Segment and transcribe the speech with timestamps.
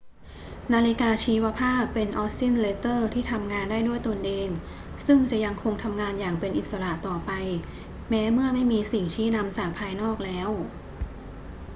[0.73, 4.49] นาฬิกาชีวภาพเป็นออสซิลเลเตอร์ที่ทำงานได้ด้วยตนเอง
[5.05, 7.31] ซึ่งจะยังคงทำงานอย่างเป็นอิสระต่อไป
[8.09, 10.49] แม้เมื่อไม่มีสิ่งชี้นำจากภายนอกแล้ว